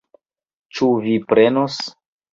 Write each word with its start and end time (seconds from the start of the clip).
Ĉu 0.79 0.89
vi 1.05 1.13
prenos? 1.33 1.81